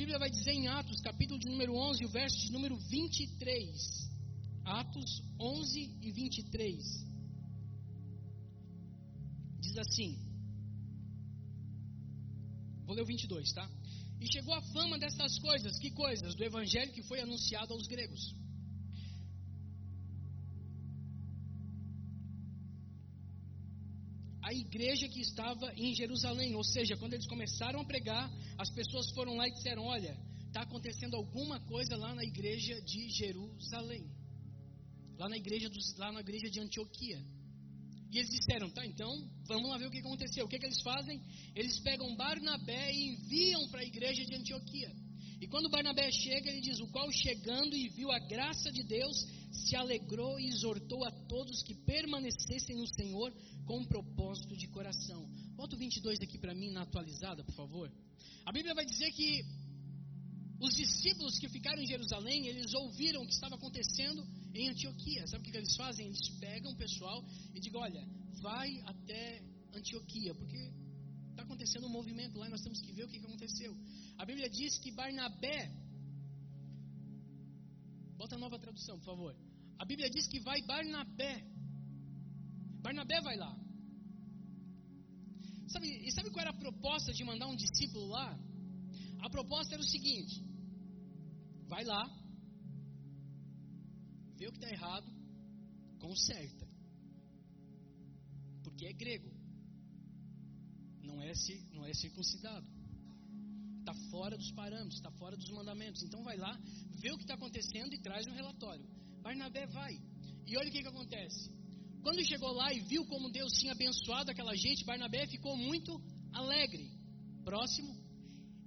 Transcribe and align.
Bíblia 0.00 0.18
vai 0.18 0.30
dizer 0.30 0.52
em 0.52 0.66
Atos, 0.66 1.02
capítulo 1.02 1.38
de 1.38 1.46
número 1.46 1.74
11, 1.76 2.06
o 2.06 2.08
verso 2.08 2.38
de 2.38 2.50
número 2.50 2.74
23. 2.74 4.10
Atos 4.64 5.22
11 5.38 5.98
e 6.00 6.10
23. 6.10 7.06
Diz 9.60 9.76
assim. 9.76 10.18
Vou 12.86 12.94
ler 12.96 13.02
o 13.02 13.06
22, 13.06 13.52
tá? 13.52 13.68
E 14.18 14.26
chegou 14.32 14.54
a 14.54 14.62
fama 14.72 14.98
destas 14.98 15.38
coisas, 15.38 15.78
que 15.78 15.90
coisas? 15.90 16.34
Do 16.34 16.44
evangelho 16.44 16.94
que 16.94 17.02
foi 17.02 17.20
anunciado 17.20 17.74
aos 17.74 17.86
gregos. 17.86 18.34
A 24.50 24.52
igreja 24.52 25.08
que 25.08 25.20
estava 25.20 25.72
em 25.76 25.94
Jerusalém. 25.94 26.56
Ou 26.56 26.64
seja, 26.64 26.96
quando 26.96 27.14
eles 27.14 27.26
começaram 27.26 27.80
a 27.80 27.84
pregar, 27.84 28.28
as 28.58 28.70
pessoas 28.70 29.08
foram 29.12 29.36
lá 29.36 29.46
e 29.46 29.52
disseram: 29.52 29.84
Olha, 29.84 30.18
está 30.48 30.62
acontecendo 30.62 31.14
alguma 31.14 31.60
coisa 31.60 31.96
lá 31.96 32.12
na 32.14 32.24
igreja 32.24 32.80
de 32.82 33.08
Jerusalém, 33.10 34.10
lá 35.16 35.28
na 35.28 35.36
igreja, 35.36 35.68
dos, 35.68 35.96
lá 35.96 36.10
na 36.10 36.20
igreja 36.20 36.50
de 36.50 36.60
Antioquia. 36.60 37.20
E 38.10 38.18
eles 38.18 38.30
disseram: 38.30 38.68
Tá, 38.70 38.84
então 38.84 39.12
vamos 39.46 39.70
lá 39.70 39.78
ver 39.78 39.86
o 39.86 39.90
que 39.90 39.98
aconteceu. 39.98 40.46
O 40.46 40.48
que, 40.48 40.58
que 40.58 40.66
eles 40.66 40.82
fazem? 40.82 41.22
Eles 41.54 41.78
pegam 41.78 42.16
Barnabé 42.16 42.92
e 42.92 43.10
enviam 43.12 43.68
para 43.68 43.82
a 43.82 43.84
igreja 43.84 44.24
de 44.24 44.34
Antioquia. 44.34 44.92
E 45.40 45.46
quando 45.46 45.70
Barnabé 45.70 46.10
chega, 46.10 46.50
ele 46.50 46.60
diz: 46.60 46.80
O 46.80 46.88
qual 46.88 47.08
chegando 47.12 47.76
e 47.76 47.88
viu 47.88 48.10
a 48.10 48.18
graça 48.18 48.72
de 48.72 48.82
Deus, 48.82 49.16
se 49.50 49.76
alegrou 49.76 50.38
e 50.38 50.48
exortou 50.48 51.04
a 51.04 51.10
todos 51.10 51.62
que 51.62 51.74
permanecessem 51.74 52.76
no 52.76 52.86
Senhor 52.86 53.32
com 53.66 53.84
propósito 53.84 54.56
de 54.56 54.68
coração. 54.68 55.28
Bota 55.54 55.76
o 55.76 55.78
22 55.78 56.20
aqui 56.20 56.38
para 56.38 56.54
mim 56.54 56.70
na 56.70 56.82
atualizada, 56.82 57.44
por 57.44 57.54
favor. 57.54 57.92
A 58.44 58.52
Bíblia 58.52 58.74
vai 58.74 58.84
dizer 58.84 59.10
que 59.12 59.44
os 60.60 60.74
discípulos 60.74 61.38
que 61.38 61.48
ficaram 61.48 61.82
em 61.82 61.86
Jerusalém, 61.86 62.46
eles 62.46 62.74
ouviram 62.74 63.22
o 63.22 63.26
que 63.26 63.32
estava 63.32 63.54
acontecendo 63.54 64.26
em 64.54 64.68
Antioquia. 64.68 65.26
Sabe 65.26 65.42
o 65.42 65.44
que, 65.44 65.50
que 65.50 65.56
eles 65.56 65.74
fazem? 65.74 66.06
Eles 66.06 66.28
pegam 66.38 66.72
o 66.72 66.76
pessoal 66.76 67.24
e 67.54 67.60
digam: 67.60 67.80
Olha, 67.80 68.06
vai 68.40 68.80
até 68.84 69.42
Antioquia, 69.72 70.34
porque 70.34 70.70
está 71.30 71.42
acontecendo 71.42 71.86
um 71.86 71.90
movimento 71.90 72.38
lá 72.38 72.46
e 72.46 72.50
nós 72.50 72.60
temos 72.60 72.80
que 72.80 72.92
ver 72.92 73.04
o 73.04 73.08
que, 73.08 73.18
que 73.18 73.24
aconteceu. 73.24 73.74
A 74.18 74.26
Bíblia 74.26 74.50
diz 74.50 74.78
que 74.78 74.90
Barnabé, 74.90 75.72
bota 78.20 78.36
a 78.36 78.38
nova 78.38 78.58
tradução, 78.58 78.98
por 78.98 79.06
favor. 79.06 79.34
A 79.78 79.84
Bíblia 79.86 80.10
diz 80.10 80.26
que 80.26 80.40
vai 80.40 80.60
Barnabé. 80.70 81.42
Barnabé 82.82 83.18
vai 83.22 83.36
lá. 83.36 83.52
Sabe, 85.68 85.88
e 86.06 86.12
sabe 86.12 86.30
qual 86.30 86.42
era 86.42 86.50
a 86.50 86.62
proposta 86.64 87.14
de 87.14 87.24
mandar 87.24 87.46
um 87.46 87.56
discípulo 87.56 88.08
lá? 88.08 88.28
A 89.20 89.30
proposta 89.30 89.74
era 89.74 89.82
o 89.82 89.90
seguinte: 89.94 90.44
vai 91.66 91.82
lá, 91.84 92.02
vê 94.36 94.48
o 94.48 94.52
que 94.52 94.58
está 94.58 94.70
errado, 94.70 95.10
conserta. 95.98 96.66
Porque 98.62 98.84
é 98.86 98.92
grego, 98.92 99.30
não 101.08 101.22
é, 101.22 101.32
não 101.72 101.86
é 101.86 101.94
circuncidado 101.94 102.79
está 103.80 103.94
fora 104.10 104.36
dos 104.36 104.50
parâmetros, 104.52 104.94
está 104.94 105.10
fora 105.12 105.36
dos 105.36 105.50
mandamentos. 105.50 106.02
Então 106.02 106.22
vai 106.22 106.36
lá, 106.36 106.58
vê 107.00 107.10
o 107.12 107.16
que 107.16 107.24
está 107.24 107.34
acontecendo 107.34 107.92
e 107.94 107.98
traz 107.98 108.26
um 108.26 108.32
relatório. 108.32 108.86
Barnabé 109.22 109.66
vai. 109.66 109.94
E 110.46 110.56
olha 110.56 110.68
o 110.68 110.72
que, 110.72 110.82
que 110.82 110.88
acontece. 110.88 111.50
Quando 112.02 112.24
chegou 112.24 112.52
lá 112.52 112.72
e 112.72 112.80
viu 112.80 113.04
como 113.06 113.30
Deus 113.30 113.52
tinha 113.60 113.72
abençoado 113.72 114.30
aquela 114.30 114.54
gente, 114.56 114.84
Barnabé 114.84 115.26
ficou 115.26 115.56
muito 115.56 116.00
alegre. 116.32 116.90
Próximo. 117.44 117.94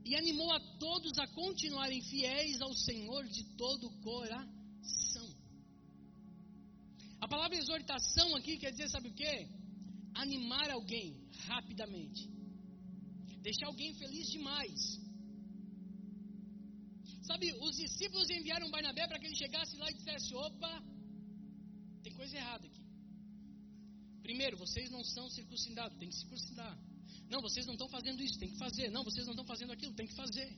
E 0.05 0.15
animou 0.15 0.51
a 0.51 0.59
todos 0.77 1.17
a 1.17 1.27
continuarem 1.27 2.01
fiéis 2.01 2.61
ao 2.61 2.73
Senhor 2.73 3.25
de 3.27 3.43
todo 3.55 3.87
o 3.87 4.01
coração. 4.01 5.27
A 7.21 7.27
palavra 7.27 7.57
exortação 7.57 8.35
aqui 8.35 8.57
quer 8.57 8.71
dizer, 8.71 8.89
sabe 8.89 9.07
o 9.09 9.13
que? 9.13 9.47
Animar 10.13 10.69
alguém 10.69 11.17
rapidamente. 11.47 12.29
Deixar 13.41 13.67
alguém 13.67 13.93
feliz 13.95 14.29
demais. 14.29 15.02
Sabe, 17.23 17.53
os 17.53 17.75
discípulos 17.77 18.29
enviaram 18.29 18.69
Barnabé 18.69 19.07
para 19.07 19.19
que 19.19 19.27
ele 19.27 19.35
chegasse 19.35 19.75
lá 19.77 19.89
e 19.89 19.93
dissesse: 19.93 20.35
opa, 20.35 20.73
tem 22.03 22.13
coisa 22.13 22.35
errada 22.35 22.65
aqui. 22.67 22.83
Primeiro, 24.21 24.57
vocês 24.57 24.89
não 24.91 25.03
são 25.03 25.29
circuncidados, 25.29 25.97
tem 25.97 26.09
que 26.09 26.15
circuncidar. 26.15 26.77
Não, 27.29 27.41
vocês 27.41 27.65
não 27.65 27.73
estão 27.73 27.89
fazendo 27.89 28.21
isso, 28.21 28.37
tem 28.39 28.49
que 28.49 28.57
fazer. 28.57 28.89
Não, 28.89 29.03
vocês 29.03 29.25
não 29.25 29.33
estão 29.33 29.45
fazendo 29.45 29.71
aquilo, 29.71 29.93
tem 29.93 30.07
que 30.07 30.15
fazer. 30.15 30.49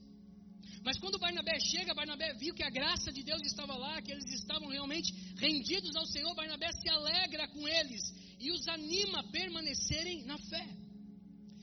Mas 0.83 0.99
quando 0.99 1.17
Barnabé 1.17 1.59
chega, 1.59 1.93
Barnabé 1.93 2.33
viu 2.35 2.53
que 2.53 2.63
a 2.63 2.69
graça 2.69 3.11
de 3.11 3.23
Deus 3.23 3.41
estava 3.43 3.75
lá, 3.75 4.01
que 4.01 4.11
eles 4.11 4.29
estavam 4.31 4.67
realmente 4.69 5.11
rendidos 5.37 5.95
ao 5.95 6.05
Senhor. 6.05 6.33
Barnabé 6.35 6.71
se 6.73 6.89
alegra 6.89 7.47
com 7.47 7.67
eles 7.67 8.03
e 8.39 8.51
os 8.51 8.67
anima 8.67 9.19
a 9.19 9.31
permanecerem 9.31 10.23
na 10.25 10.37
fé. 10.37 10.65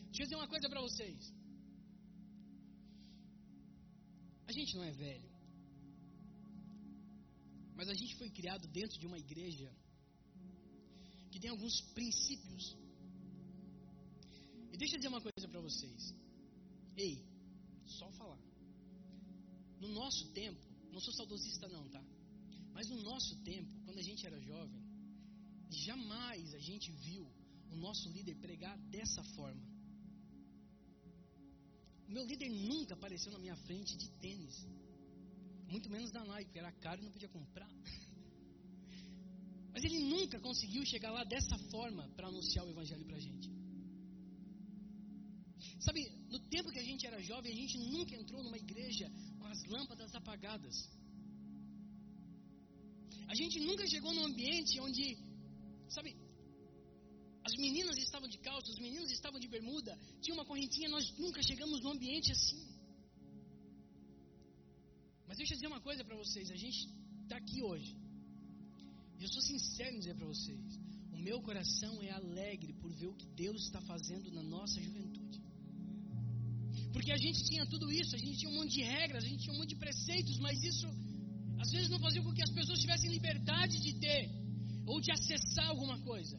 Deixa 0.07 0.23
eu 0.23 0.27
dizer 0.27 0.37
uma 0.37 0.49
coisa 0.49 0.69
para 0.69 0.81
vocês. 0.81 1.42
A 4.53 4.55
gente 4.55 4.77
não 4.77 4.85
é 4.85 4.93
velho. 4.93 5.31
Mas 7.75 7.89
a 7.89 7.95
gente 7.95 8.15
foi 8.17 8.29
criado 8.29 8.69
dentro 8.69 8.99
de 9.01 9.07
uma 9.07 9.19
igreja 9.19 9.75
que 11.31 11.41
tem 11.41 11.49
alguns 11.51 11.81
princípios. 11.95 12.77
E 14.71 14.77
deixa 14.77 14.95
eu 14.95 14.99
dizer 14.99 15.09
uma 15.09 15.23
coisa 15.23 15.49
para 15.49 15.63
vocês. 15.69 16.15
Ei, 16.99 17.25
só 17.87 18.11
falar. 18.13 18.39
No 19.81 19.89
nosso 19.89 20.31
tempo, 20.35 20.61
não 20.93 21.01
sou 21.01 21.15
saudosista 21.15 21.67
não, 21.69 21.89
tá? 21.89 22.05
Mas 22.75 22.91
no 22.91 23.01
nosso 23.03 23.35
tempo, 23.43 23.73
quando 23.87 24.01
a 24.01 24.03
gente 24.03 24.27
era 24.27 24.39
jovem, 24.39 24.83
jamais 25.71 26.53
a 26.53 26.59
gente 26.59 26.93
viu 26.93 27.27
o 27.71 27.77
nosso 27.77 28.07
líder 28.11 28.35
pregar 28.35 28.77
dessa 28.91 29.25
forma. 29.35 29.72
Meu 32.13 32.25
líder 32.27 32.51
nunca 32.51 32.95
apareceu 32.95 33.33
na 33.33 33.39
minha 33.39 33.57
frente 33.67 33.97
de 33.97 34.09
tênis. 34.21 34.57
Muito 35.67 35.89
menos 35.89 36.11
da 36.13 36.23
Nike, 36.25 36.47
porque 36.47 36.59
era 36.59 36.73
caro 36.73 37.01
e 37.01 37.05
não 37.05 37.13
podia 37.13 37.29
comprar. 37.29 37.71
Mas 39.73 39.83
ele 39.85 40.01
nunca 40.01 40.39
conseguiu 40.39 40.85
chegar 40.85 41.11
lá 41.11 41.25
dessa 41.25 41.57
forma 41.71 42.07
para 42.15 42.29
anunciar 42.29 42.67
o 42.67 42.71
evangelho 42.71 43.07
para 43.07 43.17
a 43.17 43.21
gente. 43.21 43.49
Sabe, 45.81 46.01
no 46.29 46.39
tempo 46.55 46.71
que 46.71 46.79
a 46.79 46.85
gente 46.85 47.07
era 47.07 47.19
jovem, 47.23 47.51
a 47.53 47.57
gente 47.57 47.79
nunca 47.79 48.15
entrou 48.15 48.43
numa 48.43 48.59
igreja 48.59 49.11
com 49.39 49.47
as 49.47 49.65
lâmpadas 49.65 50.15
apagadas. 50.15 50.77
A 53.27 53.35
gente 53.35 53.59
nunca 53.61 53.87
chegou 53.87 54.13
num 54.13 54.27
ambiente 54.27 54.79
onde, 54.81 55.17
sabe, 55.89 56.15
as 57.53 57.59
meninas 57.59 57.97
estavam 57.99 58.29
de 58.35 58.39
calça, 58.39 58.71
os 58.71 58.79
meninos 58.79 59.11
estavam 59.11 59.39
de 59.39 59.49
bermuda, 59.55 59.93
tinha 60.23 60.35
uma 60.35 60.45
correntinha, 60.51 60.89
nós 60.89 61.07
nunca 61.19 61.41
chegamos 61.43 61.83
num 61.83 61.93
ambiente 61.97 62.33
assim. 62.33 62.61
Mas 65.27 65.37
deixa 65.37 65.53
eu 65.53 65.59
dizer 65.59 65.67
uma 65.67 65.81
coisa 65.89 66.03
para 66.03 66.17
vocês, 66.17 66.51
a 66.51 66.57
gente 66.57 66.81
está 67.23 67.37
aqui 67.37 67.63
hoje. 67.63 67.95
E 69.19 69.23
eu 69.25 69.31
sou 69.35 69.43
sincero 69.43 69.95
em 69.95 69.99
dizer 69.99 70.17
para 70.17 70.27
vocês, 70.27 70.67
o 71.13 71.19
meu 71.29 71.39
coração 71.43 71.95
é 72.03 72.11
alegre 72.11 72.73
por 72.81 72.91
ver 73.01 73.09
o 73.09 73.15
que 73.21 73.27
Deus 73.45 73.65
está 73.67 73.81
fazendo 73.83 74.31
na 74.31 74.43
nossa 74.43 74.81
juventude. 74.81 75.41
Porque 76.95 77.13
a 77.13 77.21
gente 77.25 77.45
tinha 77.45 77.67
tudo 77.67 77.93
isso, 77.93 78.15
a 78.17 78.19
gente 78.19 78.39
tinha 78.39 78.51
um 78.51 78.57
monte 78.61 78.73
de 78.79 78.83
regras, 78.83 79.25
a 79.25 79.29
gente 79.29 79.43
tinha 79.43 79.55
um 79.55 79.59
monte 79.59 79.75
de 79.75 79.81
preceitos, 79.85 80.39
mas 80.39 80.63
isso 80.63 80.87
às 81.63 81.71
vezes 81.71 81.91
não 81.91 82.01
fazia 82.01 82.23
com 82.23 82.33
que 82.33 82.43
as 82.43 82.51
pessoas 82.51 82.79
tivessem 82.79 83.11
liberdade 83.11 83.79
de 83.87 83.93
ter 84.05 84.31
ou 84.87 85.01
de 85.01 85.13
acessar 85.13 85.69
alguma 85.69 85.99
coisa. 86.01 86.37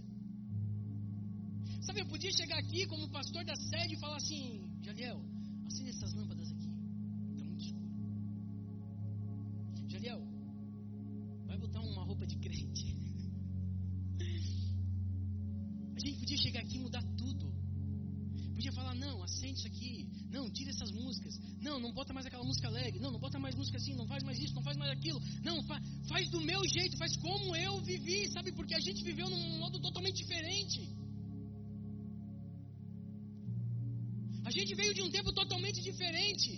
Sabe, 1.85 1.99
eu 1.99 2.05
podia 2.05 2.31
chegar 2.31 2.57
aqui 2.59 2.87
como 2.87 3.09
pastor 3.09 3.43
da 3.43 3.55
sede 3.55 3.95
e 3.95 3.99
falar 3.99 4.15
assim: 4.15 4.71
Jaliel, 4.81 5.21
acende 5.67 5.89
essas 5.89 6.13
lâmpadas 6.13 6.49
aqui. 6.49 6.69
Está 7.31 7.43
muito 7.43 7.63
escuro. 7.65 7.89
Jaliel, 9.89 10.21
vai 11.45 11.57
botar 11.57 11.81
uma 11.81 12.05
roupa 12.05 12.25
de 12.25 12.37
crente. 12.37 12.95
A 15.95 15.99
gente 15.99 16.19
podia 16.19 16.37
chegar 16.37 16.61
aqui 16.61 16.77
e 16.77 16.79
mudar 16.79 17.03
tudo. 17.17 17.51
Podia 18.53 18.71
falar: 18.71 18.95
não, 18.95 19.21
acende 19.21 19.59
isso 19.59 19.67
aqui. 19.67 20.07
Não, 20.31 20.49
tira 20.49 20.69
essas 20.69 20.91
músicas. 20.91 21.37
Não, 21.59 21.81
não 21.81 21.91
bota 21.91 22.13
mais 22.13 22.25
aquela 22.25 22.45
música 22.45 22.69
alegre. 22.69 22.97
Não, 23.01 23.11
não 23.11 23.19
bota 23.19 23.37
mais 23.37 23.55
música 23.55 23.77
assim. 23.77 23.93
Não 23.93 24.07
faz 24.07 24.23
mais 24.23 24.39
isso, 24.39 24.55
não 24.55 24.63
faz 24.63 24.77
mais 24.77 24.89
aquilo. 24.91 25.21
Não, 25.43 25.61
fa 25.63 25.81
faz 26.07 26.29
do 26.29 26.39
meu 26.39 26.65
jeito, 26.65 26.97
faz 26.97 27.17
como 27.17 27.57
eu 27.57 27.81
vivi, 27.81 28.29
sabe? 28.29 28.53
Porque 28.53 28.73
a 28.73 28.79
gente 28.79 29.03
viveu 29.03 29.29
num 29.29 29.57
modo 29.59 29.81
totalmente 29.81 30.15
diferente. 30.23 31.02
Gente 34.59 34.75
veio 34.75 34.93
de 34.93 35.01
um 35.01 35.09
tempo 35.09 35.31
totalmente 35.33 35.81
diferente. 35.81 36.51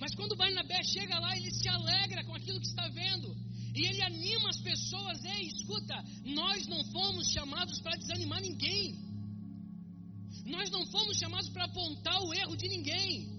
Mas 0.00 0.14
quando 0.14 0.36
Barnabé 0.36 0.82
chega 0.82 1.18
lá, 1.18 1.36
ele 1.36 1.50
se 1.50 1.68
alegra 1.68 2.24
com 2.24 2.34
aquilo 2.34 2.60
que 2.60 2.66
está 2.66 2.88
vendo. 2.88 3.28
E 3.74 3.86
ele 3.86 4.02
anima 4.02 4.48
as 4.50 4.60
pessoas. 4.60 5.24
Ei, 5.24 5.44
escuta, 5.46 5.96
nós 6.24 6.66
não 6.66 6.84
fomos 6.86 7.28
chamados 7.30 7.80
para 7.80 7.96
desanimar 7.96 8.40
ninguém. 8.40 8.98
Nós 10.44 10.70
não 10.70 10.84
fomos 10.86 11.16
chamados 11.18 11.48
para 11.50 11.64
apontar 11.64 12.20
o 12.22 12.34
erro 12.34 12.56
de 12.56 12.68
ninguém. 12.68 13.30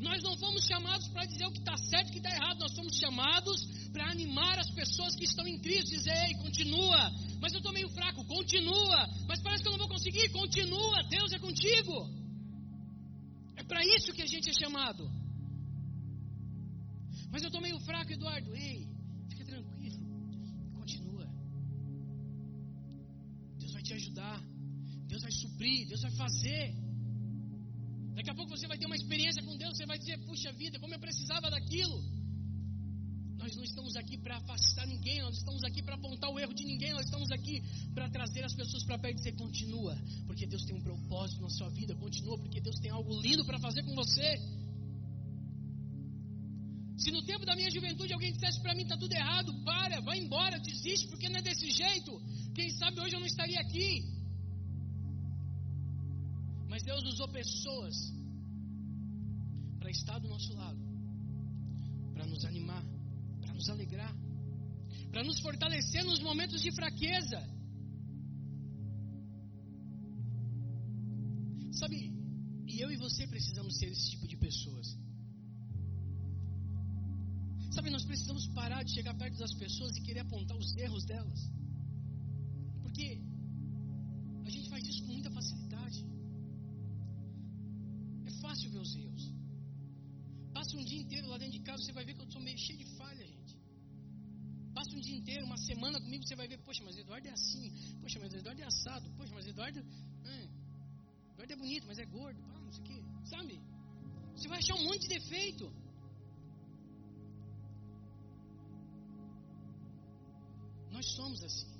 Nós 0.00 0.22
não 0.22 0.36
fomos 0.36 0.64
chamados 0.64 1.06
para 1.08 1.24
dizer 1.24 1.46
o 1.46 1.52
que 1.52 1.60
está 1.60 1.76
certo 1.76 2.08
e 2.08 2.10
o 2.10 2.12
que 2.12 2.18
está 2.18 2.30
errado. 2.30 2.58
Nós 2.58 2.74
somos 2.74 2.96
chamados 2.96 3.58
para 3.92 4.10
animar 4.10 4.58
as 4.58 4.70
pessoas 4.70 5.14
que 5.14 5.24
estão 5.24 5.46
em 5.46 5.58
Cristo. 5.60 5.90
Dizer, 5.90 6.16
ei, 6.26 6.34
continua. 6.34 7.12
Mas 7.40 7.52
eu 7.52 7.58
estou 7.58 7.72
meio 7.72 7.88
fraco. 7.90 8.24
Continua. 8.24 9.08
Mas 9.28 9.40
parece 9.40 9.62
que 9.62 9.68
eu 9.68 9.72
não 9.72 9.78
vou 9.78 9.88
conseguir. 9.88 10.28
Continua. 10.30 11.02
Deus 11.08 11.32
é 11.32 11.38
contigo. 11.38 12.21
Para 13.72 13.82
isso 13.96 14.12
que 14.16 14.20
a 14.20 14.30
gente 14.32 14.50
é 14.50 14.52
chamado. 14.52 15.02
Mas 17.32 17.42
eu 17.42 17.48
estou 17.48 17.62
meio 17.66 17.78
fraco, 17.88 18.12
Eduardo. 18.12 18.54
Ei, 18.54 18.86
fica 19.30 19.44
tranquilo. 19.46 19.98
Continua. 20.78 21.26
Deus 23.60 23.72
vai 23.72 23.82
te 23.82 23.94
ajudar. 23.94 24.38
Deus 25.12 25.22
vai 25.22 25.32
suprir. 25.32 25.88
Deus 25.88 26.02
vai 26.02 26.14
fazer. 26.22 26.64
Daqui 28.16 28.28
a 28.28 28.34
pouco 28.34 28.50
você 28.54 28.66
vai 28.66 28.76
ter 28.76 28.84
uma 28.84 28.98
experiência 29.00 29.42
com 29.42 29.56
Deus, 29.56 29.74
você 29.74 29.86
vai 29.86 29.98
dizer, 29.98 30.18
puxa 30.26 30.52
vida, 30.52 30.78
como 30.78 30.92
eu 30.94 31.00
precisava 31.00 31.48
daquilo. 31.48 31.98
Nós 33.42 33.56
não 33.56 33.64
estamos 33.64 33.96
aqui 33.96 34.16
para 34.16 34.36
afastar 34.36 34.86
ninguém, 34.86 35.20
nós 35.20 35.36
estamos 35.36 35.64
aqui 35.64 35.82
para 35.82 35.96
apontar 35.96 36.30
o 36.30 36.38
erro 36.38 36.54
de 36.54 36.64
ninguém, 36.64 36.92
nós 36.92 37.06
estamos 37.06 37.28
aqui 37.32 37.60
para 37.92 38.08
trazer 38.08 38.44
as 38.44 38.54
pessoas 38.54 38.84
para 38.84 38.96
perto 38.96 39.14
e 39.14 39.22
dizer: 39.22 39.32
continua, 39.32 39.96
porque 40.28 40.46
Deus 40.46 40.64
tem 40.64 40.76
um 40.76 40.80
propósito 40.80 41.42
na 41.42 41.50
sua 41.50 41.68
vida, 41.70 41.92
continua, 41.96 42.38
porque 42.38 42.60
Deus 42.60 42.78
tem 42.78 42.92
algo 42.92 43.12
lindo 43.20 43.44
para 43.44 43.58
fazer 43.58 43.82
com 43.82 43.96
você. 43.96 44.38
Se 46.96 47.10
no 47.10 47.24
tempo 47.24 47.44
da 47.44 47.56
minha 47.56 47.68
juventude 47.68 48.12
alguém 48.12 48.30
dissesse 48.30 48.60
para 48.62 48.76
mim: 48.76 48.84
está 48.84 48.96
tudo 48.96 49.12
errado, 49.12 49.52
para, 49.64 50.00
vai 50.02 50.20
embora, 50.20 50.60
desiste, 50.60 51.08
porque 51.08 51.28
não 51.28 51.40
é 51.40 51.42
desse 51.42 51.68
jeito. 51.68 52.12
Quem 52.54 52.70
sabe 52.70 53.00
hoje 53.00 53.16
eu 53.16 53.20
não 53.20 53.26
estaria 53.26 53.58
aqui. 53.58 54.04
Mas 56.70 56.84
Deus 56.84 57.02
usou 57.12 57.28
pessoas 57.28 57.96
para 59.80 59.90
estar 59.90 60.20
do 60.20 60.28
nosso 60.28 60.54
lado, 60.54 60.80
para 62.14 62.24
nos 62.24 62.44
animar, 62.44 62.84
para 63.42 63.54
nos 63.58 63.68
alegrar, 63.74 64.14
para 65.10 65.22
nos 65.28 65.38
fortalecer 65.40 66.02
nos 66.04 66.20
momentos 66.20 66.60
de 66.62 66.70
fraqueza. 66.72 67.40
Sabe, 71.80 71.98
e 72.66 72.80
eu 72.80 72.90
e 72.90 72.96
você 72.96 73.26
precisamos 73.26 73.76
ser 73.78 73.88
esse 73.94 74.10
tipo 74.12 74.26
de 74.32 74.36
pessoas. 74.36 74.86
Sabe, 77.74 77.90
nós 77.90 78.04
precisamos 78.04 78.46
parar 78.48 78.82
de 78.82 78.92
chegar 78.96 79.14
perto 79.14 79.38
das 79.38 79.54
pessoas 79.54 79.96
e 79.96 80.02
querer 80.02 80.20
apontar 80.20 80.56
os 80.56 80.76
erros 80.76 81.04
delas. 81.04 81.40
Porque 82.82 83.06
a 84.46 84.50
gente 84.50 84.68
faz 84.68 84.86
isso 84.86 85.02
com 85.06 85.12
muita 85.12 85.30
facilidade 85.30 85.72
fácil 88.42 88.70
ver 88.70 88.82
os 88.86 88.94
erros. 88.96 89.24
Passa 90.52 90.76
um 90.76 90.84
dia 90.84 91.00
inteiro 91.00 91.28
lá 91.28 91.38
dentro 91.38 91.58
de 91.58 91.64
casa, 91.68 91.82
você 91.82 91.92
vai 91.92 92.04
ver 92.04 92.14
que 92.14 92.22
eu 92.24 92.30
sou 92.30 92.42
meio 92.42 92.58
cheio 92.58 92.78
de 92.78 92.88
falha, 92.98 93.21
dia 95.06 95.16
inteiro, 95.20 95.44
uma 95.50 95.58
semana 95.68 96.00
comigo, 96.04 96.24
você 96.24 96.36
vai 96.40 96.48
ver, 96.52 96.58
poxa, 96.66 96.82
mas 96.86 96.96
Eduardo 97.02 97.26
é 97.28 97.32
assim, 97.40 97.66
poxa, 98.00 98.18
mas 98.22 98.32
Eduardo 98.40 98.62
é 98.62 98.68
assado, 98.72 99.06
poxa, 99.18 99.32
mas 99.34 99.46
Eduardo. 99.52 99.80
É, 100.32 100.38
Eduardo 101.32 101.52
é 101.56 101.56
bonito, 101.56 101.86
mas 101.90 101.98
é 101.98 102.06
gordo, 102.06 102.40
pá, 102.50 102.58
não 102.66 102.72
sei 102.72 102.82
o 102.82 102.86
quê, 102.90 103.00
sabe? 103.34 103.54
Você 104.34 104.48
vai 104.48 104.58
achar 104.58 104.74
um 104.80 104.84
monte 104.84 105.02
de 105.06 105.08
defeito. 105.18 105.64
Nós 110.90 111.06
somos 111.16 111.42
assim. 111.42 111.72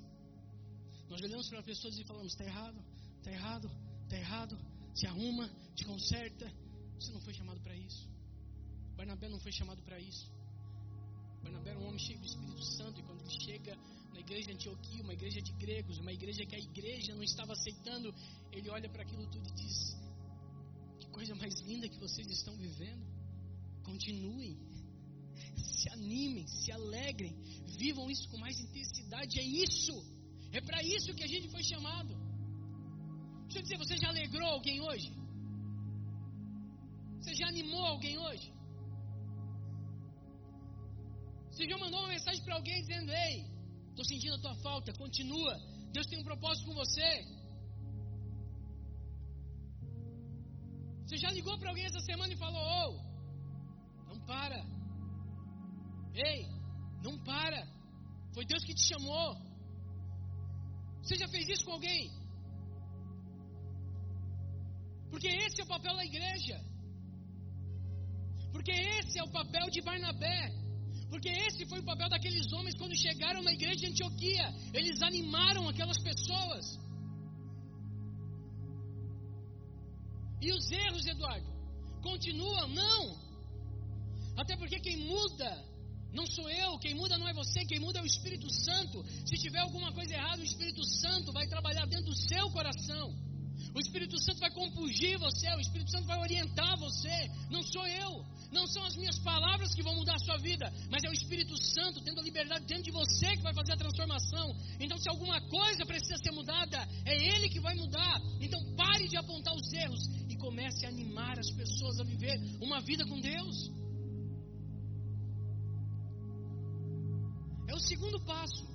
Nós 1.09 1.21
olhamos 1.21 1.49
para 1.49 1.61
as 1.61 1.65
pessoas 1.65 1.99
e 1.99 2.05
falamos: 2.05 2.33
está 2.33 2.45
errado, 2.45 2.79
está 3.19 3.31
errado, 3.31 3.71
está 4.05 4.17
errado, 4.17 4.59
se 4.95 5.07
arruma, 5.07 5.49
te 5.77 5.85
conserta. 5.85 6.47
Você 6.99 7.13
não 7.13 7.21
foi 7.21 7.35
chamado 7.35 7.61
para 7.61 7.77
isso. 7.77 8.03
Barnabé 8.97 9.29
não 9.29 9.41
foi 9.41 9.53
chamado 9.53 9.83
para 9.83 9.99
isso. 9.99 10.31
Barnabé 11.43 11.71
era 11.71 11.81
um 11.81 11.87
homem 11.89 11.99
cheio 11.99 12.19
do 12.19 12.27
Espírito 12.27 12.65
Santo 12.65 13.01
e 13.01 13.03
quando 13.03 13.21
ele 13.21 13.41
chega 13.45 13.77
na 14.13 14.21
igreja 14.21 14.47
de 14.47 14.53
Antioquia, 14.53 15.03
uma 15.03 15.15
igreja 15.15 15.41
de 15.41 15.53
gregos, 15.53 15.99
uma 15.99 16.13
igreja 16.13 16.45
que 16.47 16.55
a 16.55 16.59
igreja 16.59 17.15
não 17.15 17.23
estava 17.23 17.53
aceitando, 17.53 18.15
ele 18.53 18.69
olha 18.71 18.89
para 18.89 19.03
aquilo 19.03 19.27
tudo 19.27 19.49
e 19.49 19.55
diz: 19.55 19.97
Que 21.01 21.09
coisa 21.09 21.35
mais 21.35 21.55
linda 21.63 21.89
que 21.89 21.99
vocês 21.99 22.27
estão 22.29 22.57
vivendo. 22.57 23.05
Continuem, 23.83 24.57
se 25.57 25.89
animem, 25.91 26.47
se 26.47 26.71
alegrem, 26.71 27.35
vivam 27.79 28.11
isso 28.11 28.29
com 28.29 28.39
mais 28.39 28.59
intensidade. 28.61 29.41
É 29.41 29.45
isso, 29.45 29.95
é 30.53 30.61
para 30.61 30.83
isso 30.83 31.15
que 31.15 31.25
a 31.25 31.27
gente 31.27 31.49
foi 31.49 31.63
chamado. 31.65 32.15
Deixa 33.45 33.59
eu 33.59 33.63
dizer, 33.63 33.79
você 33.79 33.97
já 33.99 34.09
alegrou 34.09 34.49
alguém 34.49 34.81
hoje? 34.81 35.13
Você 37.19 37.35
já 37.35 37.49
animou 37.49 37.85
alguém 37.85 38.19
hoje? 38.19 38.53
Você 41.53 41.69
já 41.69 41.77
mandou 41.77 42.01
uma 42.01 42.09
mensagem 42.09 42.43
para 42.45 42.55
alguém 42.55 42.81
dizendo: 42.81 43.13
Ei, 43.13 43.47
estou 43.91 44.05
sentindo 44.05 44.35
a 44.37 44.41
tua 44.41 44.55
falta, 44.57 44.93
continua. 44.95 45.55
Deus 45.93 46.07
tem 46.07 46.19
um 46.19 46.25
propósito 46.25 46.67
com 46.69 46.75
você. 46.75 47.11
Você 51.05 51.19
já 51.19 51.31
ligou 51.31 51.59
para 51.59 51.69
alguém 51.69 51.85
essa 51.85 52.01
semana 52.01 52.33
e 52.33 52.39
falou: 52.45 52.63
Oh, 52.79 52.93
não 54.09 54.19
para. 54.25 54.61
Ei, 56.15 56.47
não 57.03 57.19
para. 57.23 57.61
Foi 58.35 58.47
Deus 58.47 58.65
que 58.65 58.75
te 58.75 58.85
chamou. 58.93 59.37
Você 61.03 61.17
já 61.17 61.29
fez 61.29 61.47
isso 61.51 61.67
com 61.67 61.73
alguém? 61.73 62.11
Porque 65.11 65.29
esse 65.29 65.61
é 65.61 65.65
o 65.65 65.69
papel 65.69 65.95
da 65.97 66.05
igreja. 66.05 66.59
Porque 68.53 68.71
esse 68.71 69.19
é 69.19 69.23
o 69.23 69.31
papel 69.31 69.69
de 69.69 69.83
Barnabé. 69.83 70.62
Porque 71.13 71.29
esse 71.47 71.67
foi 71.71 71.79
o 71.81 71.89
papel 71.91 72.09
daqueles 72.09 72.51
homens 72.55 72.75
quando 72.81 72.97
chegaram 72.97 73.43
na 73.43 73.53
igreja 73.53 73.81
de 73.81 73.89
Antioquia. 73.89 74.47
Eles 74.73 75.03
animaram 75.03 75.69
aquelas 75.69 75.99
pessoas. 76.09 76.65
E 80.41 80.51
os 80.57 80.65
erros, 80.85 81.05
Eduardo, 81.07 81.51
continuam? 82.09 82.67
Não. 82.69 83.03
Até 84.39 84.57
porque 84.57 84.81
quem 84.81 84.97
muda 85.13 85.51
não 86.15 86.27
sou 86.27 86.49
eu, 86.49 86.79
quem 86.79 86.95
muda 86.95 87.19
não 87.19 87.29
é 87.29 87.35
você, 87.35 87.61
quem 87.67 87.79
muda 87.79 87.99
é 87.99 88.03
o 88.03 88.13
Espírito 88.15 88.49
Santo. 88.65 89.05
Se 89.27 89.37
tiver 89.37 89.61
alguma 89.61 89.93
coisa 89.93 90.15
errada, 90.15 90.41
o 90.41 90.51
Espírito 90.53 90.83
Santo 91.03 91.31
vai 91.31 91.47
trabalhar 91.47 91.87
dentro 91.87 92.07
do 92.07 92.17
seu 92.17 92.51
coração. 92.53 93.07
O 93.75 93.81
Espírito 93.81 94.19
Santo 94.25 94.41
vai 94.41 94.51
compungir 94.51 95.19
você, 95.19 95.47
o 95.57 95.61
Espírito 95.61 95.91
Santo 95.91 96.07
vai 96.07 96.19
orientar 96.19 96.75
você. 96.79 97.31
Não 97.51 97.63
sou 97.63 97.87
eu, 97.87 98.25
não 98.53 98.67
são 98.67 98.85
as 98.85 98.95
minhas 98.95 99.19
palavras 99.19 99.75
que 99.75 99.83
vão 99.83 99.95
mudar 99.97 100.15
a 100.15 100.19
sua 100.19 100.37
vida, 100.37 100.71
mas 100.91 101.03
é 101.03 101.09
o 101.09 101.13
Espírito 101.13 101.57
Santo 101.57 102.03
tendo 102.03 102.21
a 102.21 102.23
liberdade 102.23 102.67
dentro 102.67 102.85
de 102.85 102.91
você 102.91 103.37
que 103.37 103.43
vai 103.43 103.55
fazer 103.55 103.73
a 103.73 103.77
transformação. 103.77 104.55
Então, 104.79 104.99
se 104.99 105.09
alguma 105.09 105.41
coisa 105.49 105.87
precisa 105.87 106.19
ser 106.19 106.33
mudada, 106.33 106.79
é 107.05 107.15
Ele 107.35 107.49
que 107.49 107.61
vai 107.61 107.75
mudar. 107.75 108.21
Então, 108.41 108.61
pare 108.77 109.09
de 109.09 109.17
apontar 109.17 109.55
os 109.55 109.73
erros 109.73 110.03
e 110.29 110.37
comece 110.37 110.85
a 110.85 110.91
animar 110.91 111.39
as 111.39 111.51
pessoas 111.51 111.99
a 111.99 112.05
viver 112.05 112.39
uma 112.61 112.81
vida 112.83 113.07
com 113.07 113.19
Deus. 113.21 113.71
É 117.67 117.75
o 117.75 117.81
segundo 117.81 118.21
passo. 118.21 118.71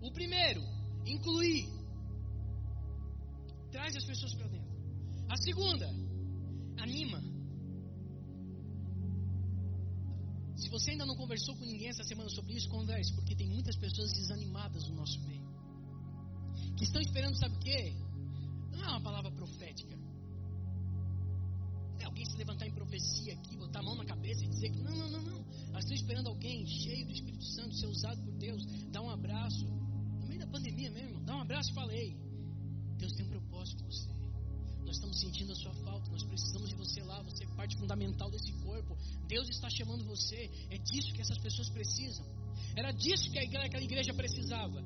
O 0.00 0.10
primeiro, 0.10 0.62
incluir. 1.04 1.68
Traz 3.70 3.94
as 3.96 4.04
pessoas 4.04 4.34
para 4.34 4.48
dentro. 4.48 4.72
A 5.28 5.36
segunda, 5.36 6.03
anima. 6.84 7.20
Se 10.56 10.68
você 10.70 10.92
ainda 10.92 11.04
não 11.04 11.16
conversou 11.16 11.56
com 11.56 11.64
ninguém 11.64 11.88
essa 11.88 12.04
semana 12.04 12.30
sobre 12.30 12.54
isso, 12.54 12.68
converse, 12.68 13.12
porque 13.14 13.34
tem 13.34 13.48
muitas 13.48 13.76
pessoas 13.76 14.12
desanimadas 14.12 14.88
no 14.88 14.94
nosso 14.94 15.20
meio. 15.22 15.44
Que 16.76 16.84
estão 16.84 17.00
esperando, 17.02 17.36
sabe 17.36 17.54
o 17.56 17.58
quê? 17.58 17.94
Não 18.70 18.84
é 18.84 18.88
uma 18.88 19.00
palavra 19.00 19.30
profética. 19.32 19.94
É 21.98 22.04
alguém 22.04 22.24
se 22.24 22.36
levantar 22.36 22.66
em 22.66 22.72
profecia 22.72 23.34
aqui, 23.34 23.56
botar 23.56 23.80
a 23.80 23.82
mão 23.82 23.96
na 23.96 24.04
cabeça 24.04 24.44
e 24.44 24.48
dizer 24.48 24.70
que 24.70 24.80
não, 24.80 24.94
não, 24.94 25.10
não, 25.10 25.22
não. 25.22 25.44
Elas 25.68 25.84
estão 25.84 25.96
esperando 25.96 26.28
alguém 26.28 26.66
cheio 26.66 27.06
do 27.06 27.12
Espírito 27.12 27.44
Santo, 27.44 27.74
ser 27.74 27.86
usado 27.86 28.22
por 28.22 28.34
Deus, 28.34 28.64
dar 28.90 29.02
um 29.02 29.10
abraço, 29.10 29.66
meio 30.26 30.40
da 30.40 30.46
pandemia 30.46 30.90
mesmo, 30.90 31.20
dá 31.24 31.36
um 31.36 31.40
abraço 31.40 31.70
e 31.70 31.74
falei: 31.74 32.16
Deus 32.98 33.12
tem 33.12 33.26
um 33.26 33.30
propósito 33.30 33.82
com 33.82 33.90
você. 33.90 34.23
Estamos 34.94 35.18
sentindo 35.18 35.52
a 35.52 35.56
sua 35.56 35.74
falta, 35.74 36.08
nós 36.12 36.22
precisamos 36.22 36.68
de 36.68 36.76
você 36.76 37.02
lá, 37.02 37.20
você 37.22 37.42
é 37.42 37.48
parte 37.56 37.76
fundamental 37.76 38.30
desse 38.30 38.52
corpo. 38.62 38.96
Deus 39.26 39.48
está 39.48 39.68
chamando 39.68 40.04
você, 40.04 40.48
é 40.70 40.78
disso 40.78 41.12
que 41.12 41.20
essas 41.20 41.38
pessoas 41.38 41.68
precisam. 41.68 42.24
Era 42.76 42.92
disso 42.92 43.28
que 43.30 43.38
aquela 43.38 43.82
igreja 43.82 44.14
precisava. 44.14 44.80